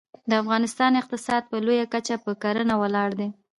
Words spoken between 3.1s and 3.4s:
دی